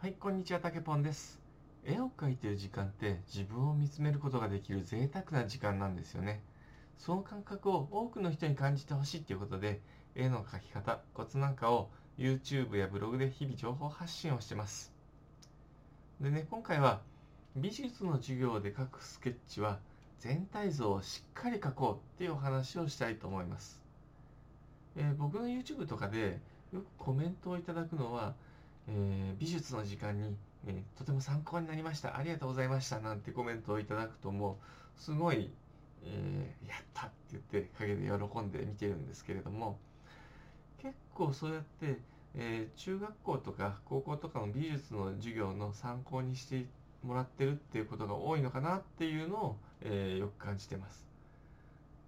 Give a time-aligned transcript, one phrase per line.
[0.00, 1.42] はい、こんにちは、たけぽんです。
[1.84, 6.40] 絵を描いてる時間って自分を見つめることができる贅沢な時間なんですよね。
[6.96, 9.82] その感覚を多くの人に感じてほしいっていうことで、
[10.14, 14.90] 絵の描き方、コツなんかを YouTube やブログで日々情報発信をしてます。
[16.18, 17.02] でね、今回は
[17.54, 19.80] 美術の授業で描くスケッチは
[20.18, 23.82] 全体像をしっかり描こうっていうお話をしたいと思います。
[24.96, 26.40] えー僕の YouTube とかで
[26.72, 28.32] よくコメントをいただくのは、
[28.90, 30.36] えー美術の時間に、
[30.66, 32.16] えーとても参考になりました。
[32.16, 33.00] ありがとうございました。
[33.00, 34.60] なんてコメントをいただくとも
[34.98, 35.50] う、すごい、
[36.02, 39.78] えーやったって言って陰で喜んで見てるんですけれども、
[40.78, 42.00] 結構そうやって、
[42.34, 46.66] え中学校とか高校とかの美術の授業の参考にして
[47.02, 51.06] もらってるっていうことが多いのかなっていうのを、えよく感じてます。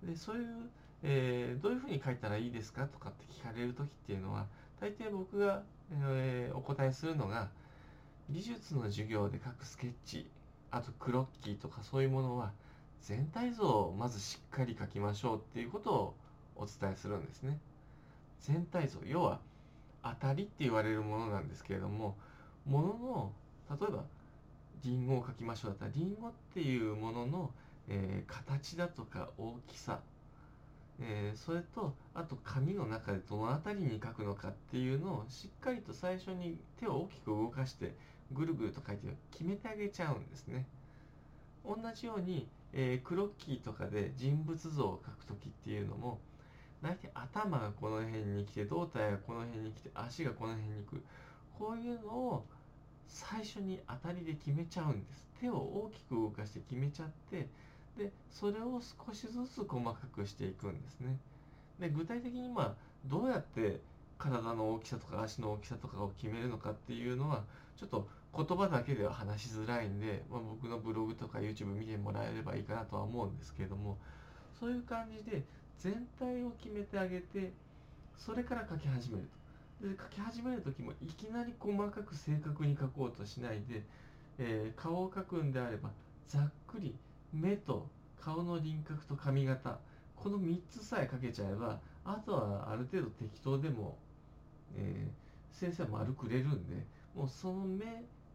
[0.02, 0.70] で、そういう、
[1.02, 4.48] えどういうふうに書いたらいいですかとかって聞かれるときっていうのは、
[4.82, 7.48] 大抵僕が、えーお答えするのが、
[8.28, 10.28] 美術の授業で書くスケッチ、
[10.73, 12.51] あとクロッキーとかそういうものは、
[13.01, 16.15] 全体像をまずしっかり書きましょうっていうことを
[16.57, 17.60] お伝えするんですね。
[18.40, 19.38] 全体像、要は
[20.02, 22.16] 当たりって言われるものなんですけれども、
[22.66, 23.32] ものの、
[23.80, 24.02] 例えば、
[24.82, 27.51] リンゴを描きましょうだったら、リンゴっていうものの、
[27.87, 30.01] えー形だとか大きさ、
[31.01, 37.95] えーそれとあと紙の中でどの辺りに書くのかっていうのをしっかりと最初に手を大きく動かして
[38.32, 40.66] ぐるぐると書いて決めてあげちゃうんですね。
[41.65, 46.18] 同じように、えークロッキーとかで人物像を描くときっていうのも
[46.82, 51.02] 大体頭がこの辺に来て胴体がこの辺に来て足がこの辺に来る。
[51.59, 52.46] こういうのを
[53.07, 55.24] 最初に当たりで決めちゃうんです。
[55.40, 57.48] 手を大きく動かして決めちゃって
[57.96, 61.18] でそれを少しずつ細かくしていくんですね。
[61.79, 62.74] で具体的にまあ
[63.07, 63.80] どうやって
[64.19, 67.44] 体の大きさとか足の大きさとかを決めるのかっていうのは
[67.76, 73.98] ちょっと言葉だけでは話しづらいんで、まあ、僕のブログとか YouTube 見てもらえればいいかなとは思うんですけれども
[74.59, 75.42] そういう感じで
[75.78, 77.53] 全体を決めてあげて
[78.16, 79.42] それから書き始めると。
[79.88, 83.82] で書き始める時もいきなり細かく正確に書こうとしないで、
[84.38, 85.91] えー顔を描くんであれば
[86.28, 86.94] ざっくり
[87.32, 87.88] 目と
[88.20, 89.78] 顔の輪郭と髪型
[90.16, 93.97] この3つさえ描けちゃえばあとはある程度適当でも、
[94.76, 95.22] えー
[95.53, 96.75] 先生は丸くれるんで
[97.15, 97.84] もうその目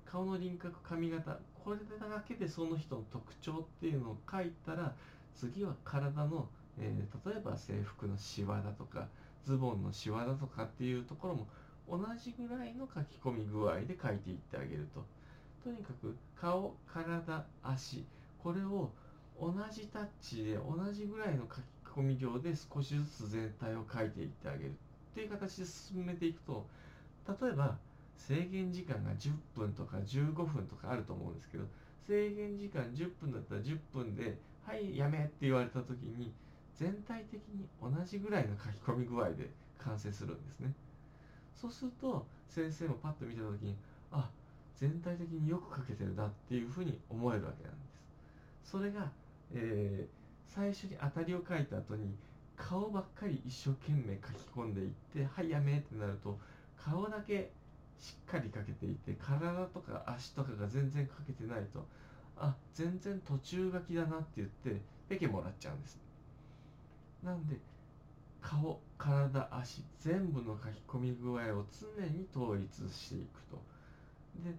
[0.06, 4.94] 顔の輪郭髪型これだけでその人の特徴っていうのを書いたら
[5.34, 6.47] 次は体の、
[6.80, 9.07] えー例えば制服のシワだとか
[9.46, 11.47] ズボンのシワだとかっていうところも
[11.90, 15.03] 同じぐらいの書き込み具合で書いていってあげると。
[15.63, 18.06] とにかく顔体足
[18.47, 18.90] これを
[19.38, 24.74] 同じタッチで同じぐらいの書き込み量で少しずつ全体を書いていってあげるっ
[25.13, 26.66] ていう形で進めていくと
[27.28, 27.78] 例えば
[28.16, 31.66] 制限時間が10分とか15分とかあると思うんですけど
[32.07, 36.31] 制限時間10分だったら10分で「はいやめ」って言われた時に
[36.74, 40.74] 全体的に同じぐらいの書き込み具合で完成するんですね。
[41.53, 43.75] そうすると先生もパッと見た時に
[44.09, 44.30] あ
[44.78, 47.97] 全体的によく書けてるなっていうふうに思えるわけなんです。
[48.69, 49.11] それが、
[49.53, 50.17] えー
[50.47, 52.16] 最初に当たりを書いた後に
[52.55, 56.39] 顔ばっかり一生懸命書き込んでいって「はいやめ」ってなると
[56.77, 57.51] 顔だけ
[58.00, 61.85] しっかり書けていて体とか足とかが全然書けてないと
[62.38, 66.00] あ全然途中書きだなって言ってペケもらっちゃうんです。
[67.23, 67.59] なんで
[68.41, 73.61] 顔体足全部の書き込み具合を常に統一していくと。
[74.44, 74.56] で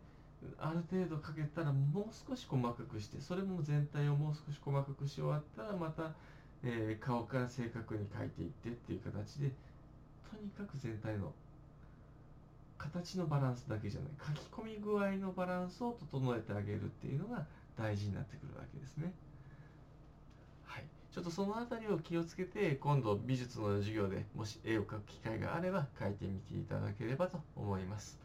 [0.60, 6.12] ある程度かけたらもう少し細かくしてそれも全体をもう少し細かくし終わったらまた、
[6.62, 9.52] えー顔から正確に描いていってっていう形で
[10.30, 11.32] とにかく全体の
[12.78, 17.44] 形のバランスだけじゃない書き込み具合のバランスを整えてあげるっていうのが
[17.76, 19.12] 大事になってくるわけですね。
[20.64, 28.18] はい、ちょっとその辺りを気をつけて今度美術の授業でもし絵を描く機会があれば描いてみていただければと思います。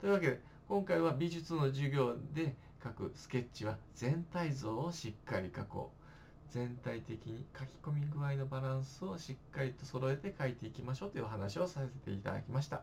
[0.00, 6.50] というわけで今回は美術の授業で描くスケッチは全体像をしっかり描こう。
[6.50, 12.80] 全体的に書き込み具合のバランスをしっかりと揃えて描いていきましょうというお話をさせていただきました。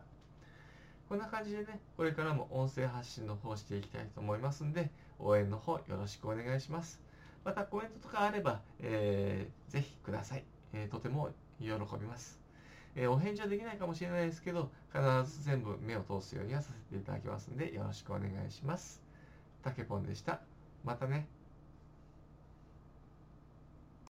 [1.08, 7.00] こんな感じでねこれからも音声発信の方していきたいと思いますんで応援の方よろしくお願いします。
[7.44, 10.44] またコメントとかあれば、えーぜひください、
[10.74, 12.38] えーとても喜びます。
[12.94, 19.02] えーお返事はできないかもしれないですけど、必ず全部目を通すようにはさせていただきますんで、よろしくお願いします。
[19.62, 20.40] たけぽんでした。
[20.84, 21.39] またね。